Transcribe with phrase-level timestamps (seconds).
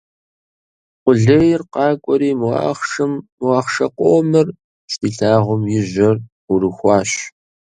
[1.03, 2.49] Къулейр къакӀуэри мо
[3.59, 4.47] ахъшэ къомыр
[4.91, 7.11] щилъагъум и жьэр Ӏурыхуащ.